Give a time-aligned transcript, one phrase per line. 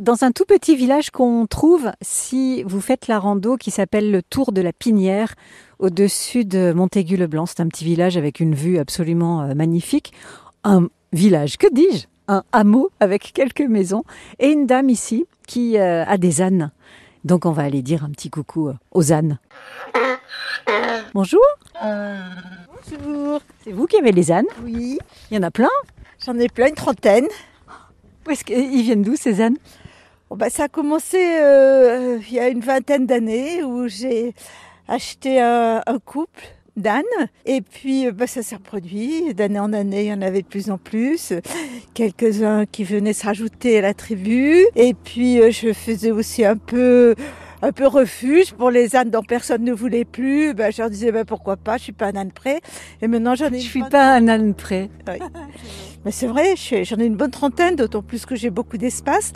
[0.00, 4.22] dans un tout petit village qu'on trouve si vous faites la rando qui s'appelle le
[4.22, 5.34] Tour de la Pinière
[5.78, 7.44] au-dessus de Montaigu-le-Blanc.
[7.46, 10.12] C'est un petit village avec une vue absolument euh, magnifique.
[10.64, 12.06] Un village, que dis-je?
[12.28, 14.04] Un hameau avec quelques maisons
[14.38, 16.70] et une dame ici qui euh, a des ânes.
[17.24, 19.38] Donc on va aller dire un petit coucou euh, aux ânes.
[21.12, 21.42] Bonjour.
[21.82, 23.40] Bonjour.
[23.64, 24.46] C'est vous qui avez les ânes?
[24.64, 24.98] Oui,
[25.30, 25.68] Il y en a plein?
[26.24, 27.26] j'en ai plein, une trentaine.
[28.26, 29.56] Où est-ce qu'ils viennent d'où ces ânes?
[30.30, 34.32] Bon, bah, ça a commencé euh, il y a une vingtaine d'années où j'ai
[34.86, 36.44] acheté un, un couple
[36.76, 37.02] d'ânes
[37.46, 39.34] et puis bah, ça s'est reproduit.
[39.34, 41.32] D'année en année, il y en avait de plus en plus.
[41.94, 44.64] Quelques-uns qui venaient se rajouter à la tribu.
[44.76, 47.16] Et puis euh, je faisais aussi un peu
[47.62, 50.54] un peu refuge pour les ânes dont personne ne voulait plus.
[50.54, 52.60] Bah, je leur disais bah, pourquoi pas, je suis pas un âne prêt.
[53.02, 54.90] Et maintenant j'en ai Je suis pas un âne prêt.
[56.04, 59.32] Mais c'est vrai, j'en ai une bonne trentaine, d'autant plus que j'ai beaucoup d'espace.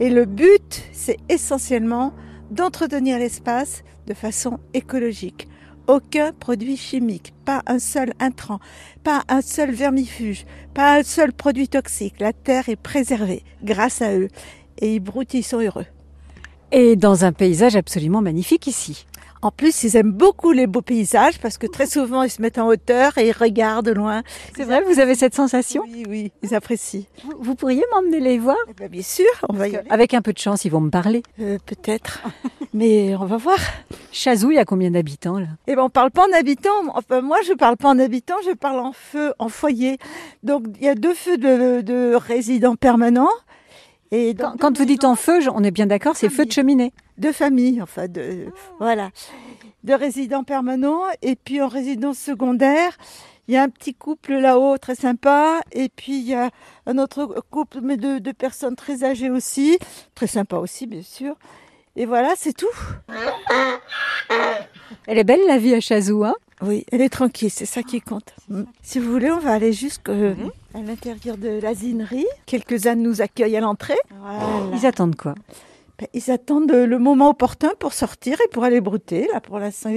[0.00, 2.12] Et le but, c'est essentiellement
[2.50, 5.48] d'entretenir l'espace de façon écologique.
[5.88, 8.60] Aucun produit chimique, pas un seul intrant,
[9.02, 12.20] pas un seul vermifuge, pas un seul produit toxique.
[12.20, 14.28] La terre est préservée grâce à eux.
[14.80, 15.86] Et ils broutent, ils sont heureux.
[16.70, 19.06] Et dans un paysage absolument magnifique ici.
[19.42, 22.58] En plus, ils aiment beaucoup les beaux paysages parce que très souvent, ils se mettent
[22.58, 24.22] en hauteur et ils regardent de loin.
[24.56, 25.82] C'est vrai, vous avez cette sensation?
[25.86, 27.04] Oui, oui, ils apprécient.
[27.24, 28.56] vous, vous pourriez m'emmener les voir?
[28.68, 29.88] Eh ben, bien sûr, on va y aller.
[29.90, 31.22] Avec un peu de chance, ils vont me parler.
[31.40, 32.22] Euh, Peut-être,
[32.74, 33.58] mais on va voir.
[34.10, 35.46] Chazou, il y a combien d'habitants là?
[35.66, 36.70] Eh ben, on parle pas en habitant.
[36.94, 39.98] Enfin, moi, je parle pas en habitant, je parle en feu, en foyer.
[40.42, 43.28] Donc, il y a deux feux de, de résidents permanents.
[44.10, 46.92] Et quand, vous dites en feu, on est bien d'accord, c'est feu de cheminée.
[47.18, 48.46] deux familles, enfin, de,
[48.78, 49.10] voilà,
[49.84, 51.02] de résidents permanents.
[51.20, 52.96] Et puis, en résidence secondaire,
[53.48, 55.60] il y a un petit couple là-haut, très sympa.
[55.72, 56.50] Et puis, il y a
[56.86, 59.78] un autre couple, mais de, de personnes très âgées aussi.
[60.14, 61.34] Très sympa aussi, bien sûr.
[61.94, 62.66] Et voilà, c'est tout.
[65.06, 66.34] Elle est belle la vie à Chazou, hein?
[66.60, 68.34] Oui, elle est tranquille, c'est ça qui compte.
[68.82, 70.12] Si vous voulez, on va aller jusqu'à
[70.74, 72.26] l'intérieur de l'asinerie.
[72.46, 73.96] Quelques ânes nous accueillent à l'entrée.
[74.20, 74.76] Voilà.
[74.76, 75.34] Ils attendent quoi?
[75.98, 79.28] Ben, Ils attendent le moment opportun pour sortir et pour aller brouter.
[79.32, 79.90] Là, pour l'instant,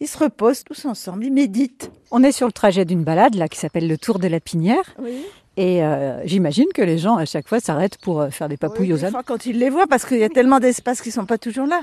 [0.00, 1.90] ils- se reposent tous ensemble, ils méditent.
[2.10, 4.94] On est sur le trajet d'une balade là qui s'appelle le Tour de la Pinière.
[4.98, 5.24] Oui.
[5.58, 8.92] Et euh, j'imagine que les gens à chaque fois s'arrêtent pour euh, faire des papouilles
[8.92, 9.14] aux ânes.
[9.24, 11.80] quand ils les voient, parce qu'il y a tellement d'espace qu'ils sont pas toujours là.